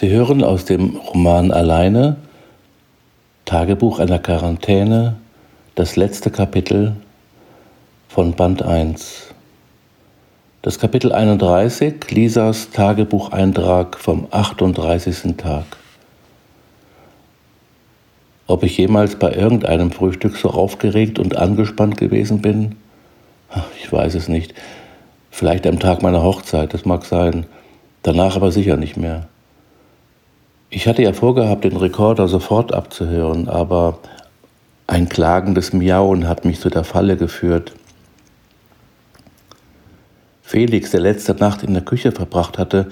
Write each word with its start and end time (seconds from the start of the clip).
Sie 0.00 0.08
hören 0.08 0.42
aus 0.42 0.64
dem 0.64 0.96
Roman 0.96 1.50
Alleine, 1.50 2.16
Tagebuch 3.44 3.98
einer 3.98 4.18
Quarantäne, 4.18 5.16
das 5.74 5.94
letzte 5.96 6.30
Kapitel 6.30 6.96
von 8.08 8.32
Band 8.32 8.62
1. 8.62 9.26
Das 10.62 10.78
Kapitel 10.78 11.12
31, 11.12 12.10
Lisas 12.12 12.70
Tagebucheintrag 12.70 13.98
vom 13.98 14.26
38. 14.30 15.36
Tag. 15.36 15.66
Ob 18.46 18.62
ich 18.62 18.78
jemals 18.78 19.16
bei 19.16 19.34
irgendeinem 19.34 19.90
Frühstück 19.90 20.38
so 20.38 20.48
aufgeregt 20.48 21.18
und 21.18 21.36
angespannt 21.36 21.98
gewesen 21.98 22.40
bin? 22.40 22.76
Ich 23.78 23.92
weiß 23.92 24.14
es 24.14 24.28
nicht. 24.28 24.54
Vielleicht 25.30 25.66
am 25.66 25.78
Tag 25.78 26.00
meiner 26.00 26.22
Hochzeit, 26.22 26.72
das 26.72 26.86
mag 26.86 27.04
sein. 27.04 27.44
Danach 28.02 28.36
aber 28.36 28.50
sicher 28.50 28.78
nicht 28.78 28.96
mehr. 28.96 29.28
Ich 30.80 30.88
hatte 30.88 31.02
ja 31.02 31.12
vorgehabt, 31.12 31.64
den 31.64 31.76
Rekorder 31.76 32.26
sofort 32.26 32.72
abzuhören, 32.72 33.50
aber 33.50 33.98
ein 34.86 35.10
klagendes 35.10 35.74
Miauen 35.74 36.26
hat 36.26 36.46
mich 36.46 36.58
zu 36.58 36.70
der 36.70 36.84
Falle 36.84 37.18
geführt. 37.18 37.74
Felix, 40.40 40.90
der 40.90 41.00
letzte 41.00 41.34
Nacht 41.34 41.62
in 41.62 41.74
der 41.74 41.84
Küche 41.84 42.12
verbracht 42.12 42.56
hatte, 42.56 42.86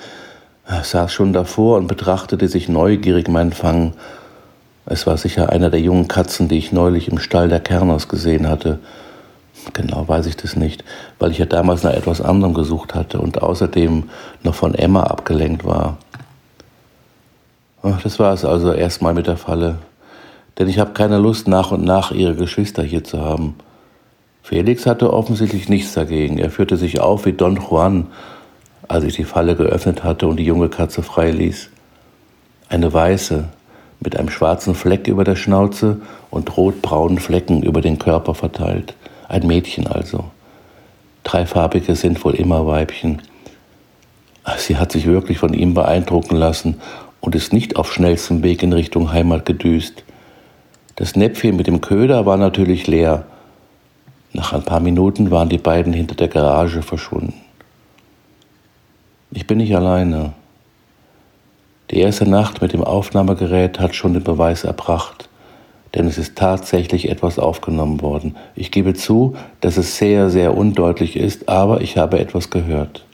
saß 0.66 1.10
schon 1.10 1.32
davor 1.32 1.78
und 1.78 1.86
betrachtete 1.86 2.46
sich 2.46 2.68
neugierig 2.68 3.27
meinen 3.27 3.54
Fang. 3.54 3.94
Es 4.84 5.06
war 5.06 5.16
sicher 5.16 5.48
einer 5.48 5.70
der 5.70 5.80
jungen 5.80 6.08
Katzen, 6.08 6.46
die 6.46 6.58
ich 6.58 6.72
neulich 6.72 7.08
im 7.08 7.18
Stall 7.18 7.48
der 7.48 7.60
Kerners 7.60 8.06
gesehen 8.06 8.50
hatte. 8.50 8.80
Genau 9.72 10.06
weiß 10.06 10.27
ich 10.27 10.36
das 10.36 10.56
nicht, 10.56 10.84
weil 11.18 11.30
ich 11.30 11.38
ja 11.38 11.46
damals 11.46 11.84
nach 11.84 11.94
etwas 11.94 12.20
anderem 12.20 12.52
gesucht 12.52 12.94
hatte 12.94 13.18
und 13.18 13.41
außerdem 13.41 14.10
noch 14.42 14.55
von 14.55 14.74
Emma 14.74 15.05
abgelenkt 15.05 15.64
war. 15.64 15.96
Das 17.82 18.18
war 18.18 18.32
es 18.32 18.45
also 18.45 18.73
erstmal 18.73 19.14
mit 19.14 19.27
der 19.27 19.37
Falle. 19.37 19.78
Denn 20.58 20.69
ich 20.69 20.78
habe 20.78 20.92
keine 20.92 21.19
Lust, 21.19 21.47
nach 21.47 21.70
und 21.70 21.84
nach 21.84 22.11
ihre 22.11 22.34
Geschwister 22.34 22.83
hier 22.83 23.05
zu 23.05 23.20
haben. 23.20 23.55
Felix 24.42 24.86
hatte 24.86 25.12
offensichtlich 25.12 25.69
nichts 25.69 25.92
dagegen. 25.92 26.39
Er 26.39 26.50
führte 26.50 26.77
sich 26.77 27.00
auf 27.00 27.27
wie 27.27 27.33
Don 27.33 27.56
Juan, 27.56 28.06
als 28.89 29.05
ich 29.05 29.14
die 29.14 29.25
Falle 29.25 29.55
geöffnet 29.55 30.02
hatte 30.02 30.27
und 30.27 30.39
die 30.39 30.44
junge 30.44 30.69
Katze 30.69 31.02
freiließ. 31.02 31.70
Eine 32.69 32.92
weiße, 32.92 33.44
mit 34.00 34.17
einem 34.17 34.30
schwarzen 34.30 34.74
Fleck 34.74 35.06
über 35.06 35.24
der 35.24 35.36
Schnauze 35.36 36.00
und 36.30 36.56
rotbraunen 36.56 37.19
Flecken 37.19 37.62
über 37.62 37.80
den 37.80 37.98
Körper 37.98 38.34
verteilt. 38.34 38.95
Ein 39.28 39.47
Mädchen 39.47 39.86
also. 39.86 40.24
Dreifarbige 41.24 41.95
sind 41.95 42.24
wohl 42.24 42.34
immer 42.34 42.67
Weibchen. 42.67 43.22
Sie 44.56 44.78
hat 44.78 44.92
sich 44.92 45.06
wirklich 45.06 45.39
von 45.39 45.52
ihm 45.52 45.74
beeindrucken 45.74 46.36
lassen 46.36 46.80
und 47.20 47.34
ist 47.34 47.52
nicht 47.52 47.77
auf 47.77 47.92
schnellstem 47.92 48.42
Weg 48.42 48.62
in 48.62 48.72
Richtung 48.72 49.12
Heimat 49.12 49.44
gedüst. 49.44 50.05
Das 50.97 51.16
Näpfchen 51.16 51.56
mit 51.56 51.66
dem 51.66 51.80
Köder 51.80 52.27
war 52.27 52.36
natürlich 52.36 52.86
leer. 52.86 53.24
Nach 54.33 54.52
ein 54.52 54.62
paar 54.62 54.80
Minuten 54.80 55.30
waren 55.30 55.48
die 55.48 55.58
beiden 55.58 55.92
hinter 55.92 56.14
der 56.14 56.28
Garage 56.28 56.83
verschwunden. 56.83 57.34
Ich 59.30 59.46
bin 59.46 59.58
nicht 59.58 59.74
alleine. 59.77 60.33
Die 61.91 62.00
erste 62.00 62.28
Nacht 62.28 62.61
mit 62.61 62.72
dem 62.72 62.84
Aufnahmegerät 62.84 63.80
hat 63.80 63.94
schon 63.94 64.12
den 64.12 64.22
Beweis 64.22 64.64
erbracht, 64.64 65.28
denn 65.94 66.06
es 66.06 66.19
ist 66.19 66.36
tatsächlich 66.36 67.08
etwas 67.08 67.39
aufgenommen 67.39 68.02
worden. 68.02 68.36
Ich 68.55 68.70
gebe 68.70 68.94
zu, 68.94 69.36
dass 69.61 69.77
es 69.77 69.96
sehr, 69.96 70.28
sehr 70.28 70.56
undeutlich 70.56 71.16
ist, 71.16 71.48
aber 71.48 71.80
ich 71.80 71.96
habe 71.96 72.19
etwas 72.19 72.50
gehört. 72.50 73.05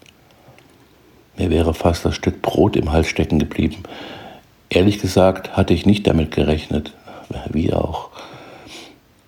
Mir 1.36 1.50
wäre 1.50 1.74
fast 1.74 2.04
das 2.04 2.14
Stück 2.14 2.42
Brot 2.42 2.76
im 2.76 2.92
Hals 2.92 3.08
stecken 3.08 3.38
geblieben. 3.38 3.82
Ehrlich 4.70 4.98
gesagt 4.98 5.56
hatte 5.56 5.74
ich 5.74 5.86
nicht 5.86 6.06
damit 6.06 6.30
gerechnet, 6.30 6.92
wie 7.50 7.72
auch. 7.72 8.10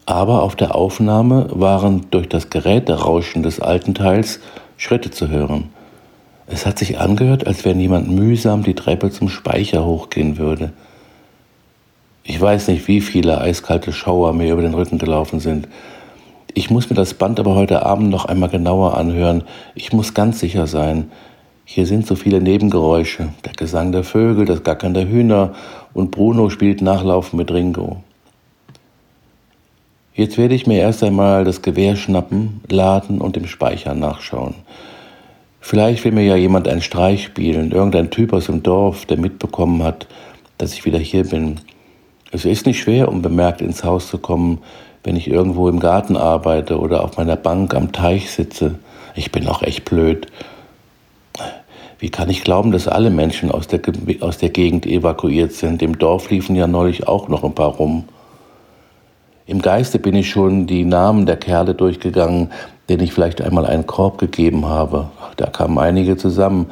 Aber 0.07 0.43
auf 0.43 0.55
der 0.55 0.75
Aufnahme 0.75 1.49
waren 1.51 2.07
durch 2.11 2.29
das 2.29 2.49
Geräterauschen 2.51 3.43
des 3.43 3.61
alten 3.61 3.95
Teils 3.95 4.41
Schritte 4.77 5.11
zu 5.11 5.29
hören. 5.29 5.71
Es 6.47 6.65
hat 6.65 6.79
sich 6.79 7.01
angehört, 7.01 7.47
als 7.47 7.65
wenn 7.65 7.81
jemand 7.81 8.09
mühsam 8.09 8.63
die 8.63 8.75
Treppe 8.75 9.11
zum 9.11 9.29
Speicher 9.29 9.85
hochgehen 9.85 10.39
würde. 10.39 10.73
Ich 12.23 12.41
weiß 12.41 12.69
nicht, 12.69 12.87
wie 12.87 13.01
viele 13.01 13.41
eiskalte 13.41 13.93
Schauer 13.93 14.33
mir 14.33 14.53
über 14.53 14.63
den 14.63 14.75
Rücken 14.75 14.99
gelaufen 14.99 15.41
sind. 15.41 15.67
Ich 16.55 16.71
muss 16.71 16.89
mir 16.89 16.97
das 16.97 17.15
Band 17.15 17.41
aber 17.41 17.55
heute 17.55 17.85
Abend 17.85 18.11
noch 18.11 18.25
einmal 18.25 18.49
genauer 18.49 18.97
anhören. 18.97 19.43
Ich 19.75 19.93
muss 19.93 20.15
ganz 20.15 20.39
sicher 20.39 20.67
sein, 20.69 21.11
hier 21.69 21.85
sind 21.85 22.07
so 22.07 22.15
viele 22.15 22.41
Nebengeräusche. 22.41 23.31
Der 23.45 23.53
Gesang 23.53 23.91
der 23.91 24.05
Vögel, 24.05 24.45
das 24.47 24.63
Gackern 24.63 24.95
der 24.95 25.09
Hühner 25.09 25.53
und 25.95 26.13
Bruno 26.13 26.49
spielt 26.49 26.81
Nachlaufen 26.81 27.37
mit 27.37 27.51
Ringo. 27.51 28.05
Jetzt 30.15 30.39
werde 30.39 30.55
ich 30.55 30.69
mir 30.69 30.79
erst 30.79 31.03
einmal 31.03 31.45
das 31.45 31.63
Gewehr 31.63 31.97
schnappen, 31.97 32.61
laden 32.71 33.21
und 33.21 33.37
im 33.37 33.49
Speicher 33.49 33.97
nachschauen. 33.97 34.55
Vielleicht 35.61 36.05
will 36.05 36.13
mir 36.13 36.23
ja 36.23 36.37
jemand 36.37 36.69
einen 36.69 36.83
Streich 36.83 37.25
spielen, 37.25 37.73
irgendein 37.73 38.13
Typ 38.13 38.33
aus 38.33 38.47
dem 38.47 38.63
Dorf, 38.63 39.05
der 39.05 39.19
mitbekommen 39.19 39.83
hat, 39.83 40.07
dass 40.59 40.73
ich 40.73 40.85
wieder 40.85 41.01
hier 41.01 41.25
bin. 41.25 41.57
Es 42.31 42.45
ist 42.45 42.67
nicht 42.67 42.79
schwer, 42.79 43.09
um 43.09 43.23
bemerkt 43.23 43.61
ins 43.61 43.83
Haus 43.83 44.07
zu 44.07 44.19
kommen, 44.19 44.61
wenn 45.03 45.17
ich 45.17 45.29
irgendwo 45.29 45.69
im 45.69 45.81
Garten 45.81 46.17
arbeite 46.17 46.79
oder 46.79 47.03
auf 47.03 47.17
meiner 47.17 47.37
Bank 47.37 47.75
am 47.75 47.91
Teich 47.91 48.31
sitze. 48.31 48.79
Ich 49.17 49.33
bin 49.33 49.49
auch 49.49 49.63
echt 49.63 49.85
blöd 49.85 50.29
wie 51.99 52.11
kann 52.11 52.29
ich 52.29 52.45
glauben, 52.45 52.73
dass 52.73 52.89
alle 52.89 53.11
Menschen 53.11 53.51
aus 53.51 53.69
der, 53.69 53.81
aus 54.21 54.39
der 54.39 54.51
Gegend 54.51 54.85
evakuiert 54.85 55.53
sind? 55.53 55.83
Im 55.83 55.99
Dorf 55.99 56.31
liefen 56.31 56.55
ja 56.55 56.67
neulich 56.67 57.09
auch 57.09 57.29
noch 57.29 57.43
ein 57.43 57.55
paar 57.55 57.77
rum. 57.77 58.05
Im 59.47 59.63
Geiste 59.63 59.99
bin 59.99 60.15
ich 60.15 60.29
schon 60.29 60.67
die 60.67 60.85
Namen 60.85 61.25
der 61.25 61.37
Kerle 61.37 61.75
durchgegangen, 61.75 62.51
denen 62.89 63.03
ich 63.03 63.13
vielleicht 63.13 63.41
einmal 63.41 63.65
einen 63.65 63.87
Korb 63.87 64.19
gegeben 64.19 64.67
habe. 64.67 65.09
Da 65.37 65.47
kamen 65.47 65.79
einige 65.79 66.17
zusammen. 66.17 66.67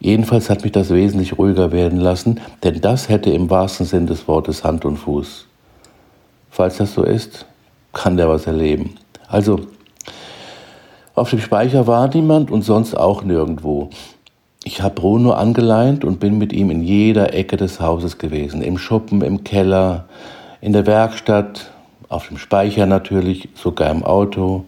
Jedenfalls 0.00 0.50
hat 0.50 0.64
mich 0.64 0.72
das 0.72 0.90
wesentlich 0.90 1.38
ruhiger 1.38 1.70
werden 1.70 2.00
lassen, 2.00 2.40
denn 2.64 2.80
das 2.80 3.08
hätte 3.08 3.30
im 3.30 3.48
wahrsten 3.50 3.86
Sinn 3.86 4.06
des 4.06 4.26
Wortes 4.26 4.64
Hand 4.64 4.84
und 4.84 4.96
Fuß. 4.96 5.46
Falls 6.50 6.76
das 6.78 6.92
so 6.92 7.04
ist, 7.04 7.46
kann 7.92 8.16
der 8.16 8.28
was 8.28 8.46
erleben. 8.46 8.96
Also, 9.28 9.60
auf 11.14 11.30
dem 11.30 11.38
Speicher 11.38 11.86
war 11.86 12.08
niemand 12.08 12.50
und 12.50 12.62
sonst 12.62 12.94
auch 12.94 13.22
nirgendwo. 13.22 13.90
Ich 14.64 14.80
habe 14.80 14.94
Bruno 14.94 15.32
angeleint 15.32 16.04
und 16.04 16.20
bin 16.20 16.38
mit 16.38 16.52
ihm 16.52 16.70
in 16.70 16.82
jeder 16.82 17.34
Ecke 17.34 17.56
des 17.56 17.80
Hauses 17.80 18.18
gewesen. 18.18 18.62
Im 18.62 18.78
Schuppen, 18.78 19.20
im 19.22 19.42
Keller, 19.42 20.04
in 20.60 20.72
der 20.72 20.86
Werkstatt, 20.86 21.72
auf 22.08 22.28
dem 22.28 22.38
Speicher 22.38 22.86
natürlich, 22.86 23.48
sogar 23.54 23.90
im 23.90 24.04
Auto 24.04 24.64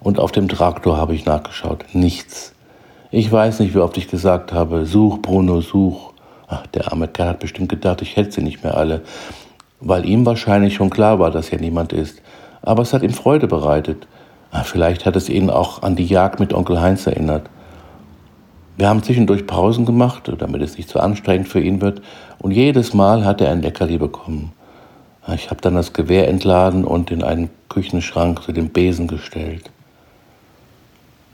und 0.00 0.20
auf 0.20 0.30
dem 0.30 0.48
Traktor 0.48 0.96
habe 0.96 1.14
ich 1.14 1.24
nachgeschaut. 1.24 1.84
Nichts. 1.92 2.54
Ich 3.10 3.32
weiß 3.32 3.58
nicht, 3.60 3.74
wie 3.74 3.80
oft 3.80 3.96
ich 3.96 4.08
gesagt 4.08 4.52
habe, 4.52 4.86
such 4.86 5.20
Bruno, 5.20 5.60
such. 5.60 6.12
Ach, 6.46 6.66
der 6.68 6.92
arme 6.92 7.08
Kerl 7.08 7.30
hat 7.30 7.40
bestimmt 7.40 7.68
gedacht, 7.68 8.00
ich 8.00 8.16
hätte 8.16 8.30
sie 8.30 8.42
nicht 8.42 8.62
mehr 8.62 8.76
alle, 8.76 9.00
weil 9.80 10.06
ihm 10.06 10.24
wahrscheinlich 10.24 10.74
schon 10.74 10.90
klar 10.90 11.18
war, 11.18 11.30
dass 11.30 11.48
hier 11.48 11.60
niemand 11.60 11.92
ist. 11.92 12.22
Aber 12.62 12.82
es 12.82 12.92
hat 12.92 13.02
ihm 13.02 13.12
Freude 13.12 13.48
bereitet. 13.48 14.06
Vielleicht 14.64 15.04
hat 15.04 15.16
es 15.16 15.28
ihn 15.28 15.50
auch 15.50 15.82
an 15.82 15.96
die 15.96 16.06
Jagd 16.06 16.38
mit 16.38 16.54
Onkel 16.54 16.80
Heinz 16.80 17.06
erinnert. 17.06 17.48
Wir 18.76 18.88
haben 18.88 19.02
zwischendurch 19.02 19.46
Pausen 19.46 19.84
gemacht, 19.84 20.30
damit 20.38 20.62
es 20.62 20.76
nicht 20.76 20.88
zu 20.88 21.00
anstrengend 21.00 21.48
für 21.48 21.60
ihn 21.60 21.80
wird, 21.80 22.02
und 22.38 22.52
jedes 22.52 22.94
Mal 22.94 23.24
hat 23.24 23.40
er 23.40 23.50
ein 23.50 23.62
Leckerli 23.62 23.98
bekommen. 23.98 24.52
Ich 25.34 25.50
habe 25.50 25.60
dann 25.60 25.74
das 25.74 25.92
Gewehr 25.92 26.28
entladen 26.28 26.84
und 26.84 27.10
in 27.10 27.22
einen 27.22 27.50
Küchenschrank 27.68 28.42
zu 28.42 28.52
dem 28.52 28.70
Besen 28.70 29.06
gestellt. 29.06 29.70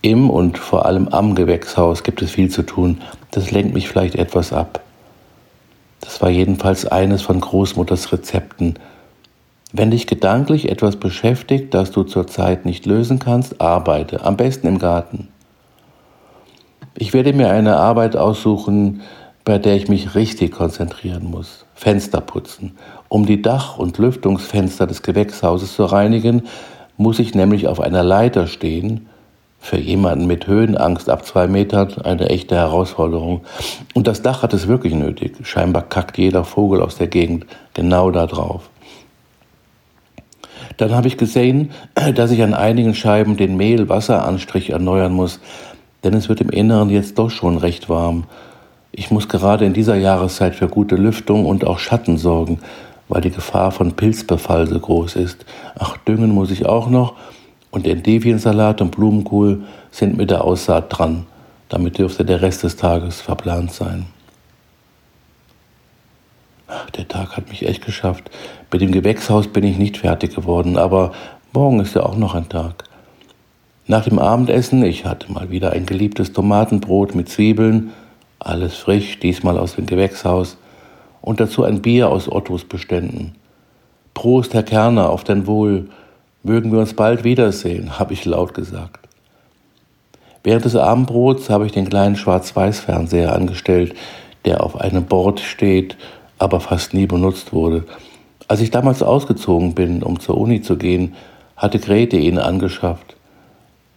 Im 0.02 0.30
und 0.30 0.58
vor 0.58 0.86
allem 0.86 1.08
am 1.08 1.34
Gewächshaus 1.34 2.02
gibt 2.02 2.22
es 2.22 2.30
viel 2.30 2.50
zu 2.50 2.62
tun. 2.62 3.00
Das 3.30 3.50
lenkt 3.50 3.74
mich 3.74 3.88
vielleicht 3.88 4.14
etwas 4.14 4.52
ab. 4.52 4.80
Das 6.00 6.20
war 6.20 6.30
jedenfalls 6.30 6.86
eines 6.86 7.22
von 7.22 7.40
Großmutters 7.40 8.12
Rezepten. 8.12 8.78
Wenn 9.72 9.90
dich 9.90 10.06
gedanklich 10.06 10.68
etwas 10.70 10.96
beschäftigt, 10.96 11.74
das 11.74 11.90
du 11.90 12.04
zurzeit 12.04 12.64
nicht 12.64 12.86
lösen 12.86 13.18
kannst, 13.18 13.60
arbeite, 13.60 14.24
am 14.24 14.36
besten 14.36 14.66
im 14.66 14.78
Garten. 14.78 15.28
Ich 17.00 17.12
werde 17.12 17.32
mir 17.32 17.48
eine 17.50 17.76
Arbeit 17.76 18.16
aussuchen, 18.16 19.02
bei 19.44 19.58
der 19.58 19.76
ich 19.76 19.86
mich 19.86 20.16
richtig 20.16 20.50
konzentrieren 20.50 21.30
muss. 21.30 21.64
Fenster 21.76 22.20
putzen. 22.20 22.76
Um 23.08 23.24
die 23.24 23.40
Dach- 23.40 23.78
und 23.78 23.98
Lüftungsfenster 23.98 24.88
des 24.88 25.04
Gewächshauses 25.04 25.76
zu 25.76 25.84
reinigen, 25.84 26.42
muss 26.96 27.20
ich 27.20 27.36
nämlich 27.36 27.68
auf 27.68 27.80
einer 27.80 28.02
Leiter 28.02 28.48
stehen. 28.48 29.06
Für 29.60 29.78
jemanden 29.78 30.26
mit 30.26 30.48
Höhenangst 30.48 31.08
ab 31.08 31.24
zwei 31.24 31.46
Metern 31.46 31.94
eine 32.02 32.30
echte 32.30 32.56
Herausforderung. 32.56 33.42
Und 33.94 34.08
das 34.08 34.22
Dach 34.22 34.42
hat 34.42 34.52
es 34.52 34.66
wirklich 34.66 34.94
nötig. 34.94 35.36
Scheinbar 35.44 35.82
kackt 35.82 36.18
jeder 36.18 36.42
Vogel 36.42 36.82
aus 36.82 36.96
der 36.96 37.06
Gegend 37.06 37.46
genau 37.74 38.10
da 38.10 38.26
drauf. 38.26 38.70
Dann 40.78 40.94
habe 40.94 41.08
ich 41.08 41.16
gesehen, 41.16 41.70
dass 42.14 42.30
ich 42.30 42.42
an 42.42 42.54
einigen 42.54 42.94
Scheiben 42.94 43.36
den 43.36 43.56
Mehl-Wasseranstrich 43.56 44.70
erneuern 44.70 45.12
muss, 45.12 45.40
denn 46.04 46.14
es 46.14 46.28
wird 46.28 46.40
im 46.40 46.50
Inneren 46.50 46.90
jetzt 46.90 47.18
doch 47.18 47.30
schon 47.30 47.58
recht 47.58 47.88
warm. 47.88 48.24
Ich 48.92 49.10
muss 49.10 49.28
gerade 49.28 49.64
in 49.64 49.74
dieser 49.74 49.96
Jahreszeit 49.96 50.54
für 50.54 50.68
gute 50.68 50.96
Lüftung 50.96 51.46
und 51.46 51.66
auch 51.66 51.78
Schatten 51.78 52.18
sorgen, 52.18 52.60
weil 53.08 53.20
die 53.20 53.30
Gefahr 53.30 53.70
von 53.70 53.92
Pilzbefall 53.92 54.66
so 54.66 54.78
groß 54.78 55.16
ist. 55.16 55.44
Ach, 55.78 55.96
düngen 55.98 56.30
muss 56.30 56.50
ich 56.50 56.66
auch 56.66 56.88
noch 56.88 57.14
und 57.70 57.86
Endiviensalat 57.86 58.80
und 58.80 58.92
Blumenkohl 58.92 59.62
sind 59.90 60.16
mit 60.16 60.30
der 60.30 60.44
Aussaat 60.44 60.86
dran. 60.88 61.26
Damit 61.68 61.98
dürfte 61.98 62.24
der 62.24 62.40
Rest 62.40 62.62
des 62.62 62.76
Tages 62.76 63.20
verplant 63.20 63.72
sein. 63.72 64.06
Ach, 66.66 66.90
der 66.90 67.08
Tag 67.08 67.36
hat 67.36 67.48
mich 67.48 67.66
echt 67.66 67.84
geschafft. 67.84 68.30
Mit 68.70 68.80
dem 68.82 68.92
Gewächshaus 68.92 69.48
bin 69.48 69.64
ich 69.64 69.78
nicht 69.78 69.98
fertig 69.98 70.34
geworden, 70.34 70.76
aber 70.76 71.12
morgen 71.52 71.80
ist 71.80 71.94
ja 71.94 72.02
auch 72.02 72.16
noch 72.16 72.34
ein 72.34 72.48
Tag. 72.48 72.84
Nach 73.90 74.04
dem 74.04 74.18
Abendessen, 74.18 74.84
ich 74.84 75.06
hatte 75.06 75.32
mal 75.32 75.50
wieder 75.50 75.72
ein 75.72 75.86
geliebtes 75.86 76.34
Tomatenbrot 76.34 77.14
mit 77.14 77.30
Zwiebeln, 77.30 77.92
alles 78.38 78.76
frisch, 78.76 79.18
diesmal 79.18 79.58
aus 79.58 79.76
dem 79.76 79.86
Gewächshaus, 79.86 80.58
und 81.22 81.40
dazu 81.40 81.64
ein 81.64 81.80
Bier 81.80 82.10
aus 82.10 82.30
Ottos 82.30 82.64
Beständen. 82.64 83.34
Prost, 84.12 84.52
Herr 84.52 84.62
Kerner, 84.62 85.08
auf 85.08 85.24
dein 85.24 85.46
Wohl. 85.46 85.88
Mögen 86.42 86.70
wir 86.70 86.80
uns 86.80 86.92
bald 86.92 87.24
wiedersehen, 87.24 87.98
habe 87.98 88.12
ich 88.12 88.24
laut 88.26 88.52
gesagt. 88.52 89.08
Während 90.44 90.66
des 90.66 90.76
Abendbrots 90.76 91.48
habe 91.48 91.64
ich 91.66 91.72
den 91.72 91.88
kleinen 91.88 92.16
Schwarz-Weiß-Fernseher 92.16 93.34
angestellt, 93.34 93.94
der 94.44 94.62
auf 94.62 94.78
einem 94.78 95.04
Board 95.06 95.40
steht 95.40 95.96
aber 96.38 96.60
fast 96.60 96.94
nie 96.94 97.06
benutzt 97.06 97.52
wurde. 97.52 97.84
Als 98.46 98.60
ich 98.60 98.70
damals 98.70 99.02
ausgezogen 99.02 99.74
bin, 99.74 100.02
um 100.02 100.20
zur 100.20 100.38
Uni 100.38 100.62
zu 100.62 100.76
gehen, 100.76 101.14
hatte 101.56 101.78
Grete 101.78 102.16
ihn 102.16 102.38
angeschafft. 102.38 103.16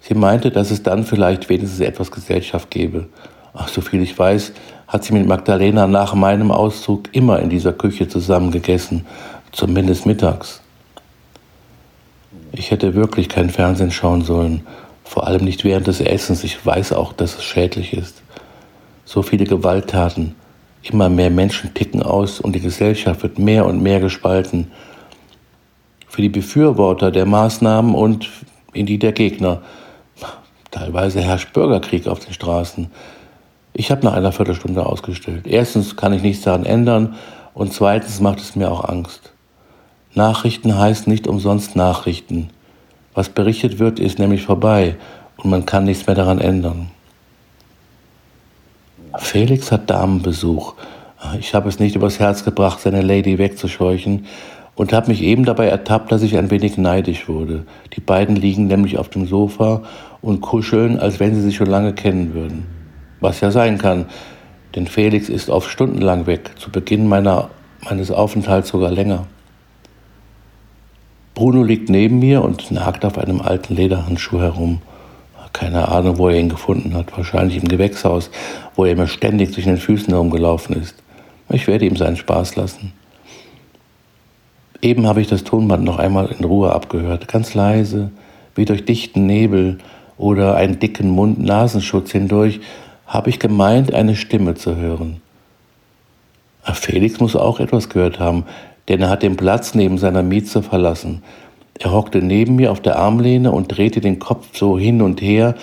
Sie 0.01 0.13
meinte, 0.13 0.51
dass 0.51 0.71
es 0.71 0.83
dann 0.83 1.03
vielleicht 1.03 1.47
wenigstens 1.49 1.79
etwas 1.79 2.11
Gesellschaft 2.11 2.69
gäbe. 2.69 3.07
Ach, 3.53 3.67
so 3.67 3.81
viel 3.81 4.01
ich 4.01 4.17
weiß, 4.17 4.53
hat 4.87 5.03
sie 5.03 5.13
mit 5.13 5.27
Magdalena 5.27 5.87
nach 5.87 6.13
meinem 6.13 6.51
Auszug 6.51 7.03
immer 7.13 7.39
in 7.39 7.49
dieser 7.49 7.73
Küche 7.73 8.07
zusammen 8.07 8.51
gegessen, 8.51 9.05
zumindest 9.51 10.05
mittags. 10.05 10.61
Ich 12.51 12.71
hätte 12.71 12.95
wirklich 12.95 13.29
kein 13.29 13.49
Fernsehen 13.49 13.91
schauen 13.91 14.23
sollen, 14.23 14.67
vor 15.03 15.27
allem 15.27 15.45
nicht 15.45 15.63
während 15.63 15.87
des 15.87 16.01
Essens. 16.01 16.43
Ich 16.43 16.65
weiß 16.65 16.93
auch, 16.93 17.13
dass 17.13 17.35
es 17.35 17.43
schädlich 17.43 17.93
ist. 17.93 18.21
So 19.05 19.21
viele 19.21 19.45
Gewalttaten, 19.45 20.35
Immer 20.83 21.09
mehr 21.09 21.29
Menschen 21.29 21.73
ticken 21.73 22.01
aus 22.01 22.39
und 22.39 22.53
die 22.53 22.59
Gesellschaft 22.59 23.21
wird 23.21 23.37
mehr 23.37 23.65
und 23.65 23.83
mehr 23.83 23.99
gespalten. 23.99 24.71
Für 26.07 26.23
die 26.23 26.29
Befürworter 26.29 27.11
der 27.11 27.25
Maßnahmen 27.25 27.93
und 27.93 28.29
in 28.73 28.87
die 28.87 28.97
der 28.97 29.11
Gegner. 29.11 29.61
Teilweise 30.71 31.21
herrscht 31.21 31.51
Bürgerkrieg 31.51 32.07
auf 32.07 32.19
den 32.19 32.33
Straßen. 32.33 32.89
Ich 33.73 33.91
habe 33.91 34.05
nach 34.05 34.13
einer 34.13 34.31
Viertelstunde 34.31 34.85
ausgestellt. 34.85 35.45
Erstens 35.45 35.97
kann 35.97 36.13
ich 36.13 36.21
nichts 36.21 36.43
daran 36.43 36.65
ändern 36.65 37.15
und 37.53 37.73
zweitens 37.73 38.21
macht 38.21 38.39
es 38.39 38.55
mir 38.55 38.71
auch 38.71 38.85
Angst. 38.85 39.33
Nachrichten 40.13 40.77
heißt 40.77 41.07
nicht 41.07 41.27
umsonst 41.27 41.75
Nachrichten. 41.75 42.49
Was 43.13 43.29
berichtet 43.29 43.79
wird, 43.79 43.99
ist 43.99 44.19
nämlich 44.19 44.43
vorbei 44.43 44.95
und 45.37 45.49
man 45.49 45.65
kann 45.65 45.83
nichts 45.83 46.07
mehr 46.07 46.15
daran 46.15 46.39
ändern. 46.39 46.91
Felix 49.17 49.71
hat 49.71 49.89
Damenbesuch. 49.89 50.75
Ich 51.39 51.53
habe 51.53 51.67
es 51.69 51.79
nicht 51.79 51.95
übers 51.95 52.19
Herz 52.19 52.45
gebracht, 52.45 52.79
seine 52.79 53.01
Lady 53.01 53.37
wegzuscheuchen 53.37 54.25
und 54.81 54.93
habe 54.93 55.09
mich 55.09 55.21
eben 55.21 55.45
dabei 55.45 55.67
ertappt, 55.67 56.11
dass 56.11 56.23
ich 56.23 56.35
ein 56.39 56.49
wenig 56.49 56.75
neidisch 56.75 57.29
wurde. 57.29 57.67
Die 57.95 58.01
beiden 58.01 58.35
liegen 58.35 58.65
nämlich 58.65 58.97
auf 58.97 59.09
dem 59.09 59.27
Sofa 59.27 59.83
und 60.23 60.41
kuscheln, 60.41 60.97
als 60.97 61.19
wenn 61.19 61.35
sie 61.35 61.41
sich 61.41 61.55
schon 61.55 61.69
lange 61.69 61.93
kennen 61.93 62.33
würden. 62.33 62.65
Was 63.19 63.41
ja 63.41 63.51
sein 63.51 63.77
kann, 63.77 64.07
denn 64.73 64.87
Felix 64.87 65.29
ist 65.29 65.51
oft 65.51 65.69
stundenlang 65.69 66.25
weg, 66.25 66.53
zu 66.57 66.71
Beginn 66.71 67.07
meiner, 67.07 67.51
meines 67.85 68.09
Aufenthalts 68.09 68.69
sogar 68.69 68.89
länger. 68.89 69.27
Bruno 71.35 71.61
liegt 71.61 71.91
neben 71.91 72.17
mir 72.17 72.43
und 72.43 72.71
nagt 72.71 73.05
auf 73.05 73.19
einem 73.19 73.39
alten 73.39 73.75
Lederhandschuh 73.75 74.39
herum. 74.39 74.81
Keine 75.53 75.89
Ahnung, 75.89 76.17
wo 76.17 76.27
er 76.27 76.39
ihn 76.39 76.49
gefunden 76.49 76.95
hat. 76.95 77.15
Wahrscheinlich 77.15 77.61
im 77.61 77.69
Gewächshaus, 77.69 78.31
wo 78.75 78.85
er 78.85 78.95
mir 78.95 79.07
ständig 79.07 79.53
zwischen 79.53 79.73
den 79.73 79.77
Füßen 79.77 80.11
herumgelaufen 80.11 80.75
ist. 80.75 80.95
Ich 81.49 81.67
werde 81.67 81.85
ihm 81.85 81.97
seinen 81.97 82.17
Spaß 82.17 82.55
lassen. 82.55 82.93
Eben 84.81 85.05
habe 85.05 85.21
ich 85.21 85.27
das 85.27 85.43
Tonband 85.43 85.83
noch 85.83 85.99
einmal 85.99 86.33
in 86.37 86.43
Ruhe 86.43 86.73
abgehört, 86.73 87.27
ganz 87.27 87.53
leise, 87.53 88.11
wie 88.55 88.65
durch 88.65 88.83
dichten 88.83 89.25
Nebel 89.25 89.77
oder 90.17 90.55
einen 90.55 90.79
dicken 90.79 91.09
Mund-Nasenschutz 91.11 92.11
hindurch, 92.11 92.59
habe 93.05 93.29
ich 93.29 93.39
gemeint, 93.39 93.93
eine 93.93 94.15
Stimme 94.15 94.55
zu 94.55 94.75
hören. 94.75 95.21
Felix 96.73 97.19
muss 97.19 97.35
auch 97.35 97.59
etwas 97.59 97.89
gehört 97.89 98.19
haben, 98.19 98.45
denn 98.87 99.01
er 99.01 99.09
hat 99.09 99.23
den 99.23 99.37
Platz 99.37 99.75
neben 99.75 99.97
seiner 99.97 100.23
Mieze 100.23 100.63
verlassen. 100.63 101.23
Er 101.79 101.91
hockte 101.91 102.21
neben 102.21 102.55
mir 102.55 102.71
auf 102.71 102.79
der 102.79 102.97
Armlehne 102.97 103.51
und 103.51 103.67
drehte 103.67 104.01
den 104.01 104.19
Kopf 104.19 104.57
so 104.57 104.77
hin 104.77 105.01
und 105.01 105.21
her, 105.21 105.55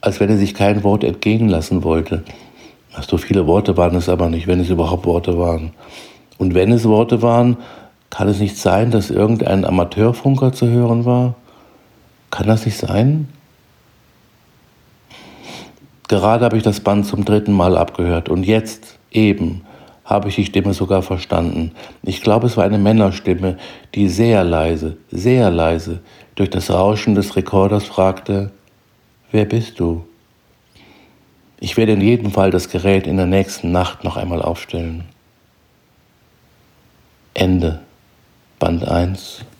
als 0.00 0.20
wenn 0.20 0.30
er 0.30 0.36
sich 0.36 0.54
kein 0.54 0.84
Wort 0.84 1.04
entgehen 1.04 1.48
lassen 1.48 1.82
wollte. 1.84 2.22
So 3.06 3.18
viele 3.18 3.46
Worte 3.46 3.76
waren 3.76 3.96
es 3.96 4.08
aber 4.08 4.28
nicht, 4.28 4.46
wenn 4.46 4.60
es 4.60 4.70
überhaupt 4.70 5.06
Worte 5.06 5.38
waren. 5.38 5.72
Und 6.38 6.54
wenn 6.54 6.72
es 6.72 6.86
Worte 6.86 7.22
waren, 7.22 7.56
kann 8.10 8.28
es 8.28 8.38
nicht 8.38 8.56
sein, 8.56 8.90
dass 8.90 9.10
irgendein 9.10 9.64
Amateurfunker 9.64 10.52
zu 10.52 10.68
hören 10.68 11.04
war? 11.04 11.34
Kann 12.30 12.46
das 12.46 12.64
nicht 12.64 12.78
sein? 12.78 13.28
Gerade 16.08 16.44
habe 16.44 16.56
ich 16.56 16.62
das 16.62 16.80
Band 16.80 17.06
zum 17.06 17.24
dritten 17.24 17.52
Mal 17.52 17.76
abgehört 17.76 18.28
und 18.28 18.44
jetzt, 18.44 18.98
eben, 19.10 19.62
habe 20.04 20.28
ich 20.28 20.36
die 20.36 20.44
Stimme 20.44 20.72
sogar 20.72 21.02
verstanden. 21.02 21.72
Ich 22.02 22.22
glaube, 22.22 22.46
es 22.46 22.56
war 22.56 22.64
eine 22.64 22.78
Männerstimme, 22.78 23.58
die 23.94 24.08
sehr 24.08 24.44
leise, 24.44 24.96
sehr 25.10 25.50
leise 25.50 26.00
durch 26.36 26.48
das 26.48 26.70
Rauschen 26.70 27.16
des 27.16 27.34
Rekorders 27.34 27.84
fragte, 27.84 28.52
wer 29.32 29.44
bist 29.44 29.80
du? 29.80 30.06
Ich 31.58 31.76
werde 31.76 31.92
in 31.92 32.00
jedem 32.00 32.30
Fall 32.30 32.52
das 32.52 32.68
Gerät 32.68 33.06
in 33.06 33.16
der 33.16 33.26
nächsten 33.26 33.72
Nacht 33.72 34.04
noch 34.04 34.16
einmal 34.16 34.42
aufstellen. 34.42 35.04
Ende. 37.34 37.80
Band 38.58 38.82
1. 38.82 39.55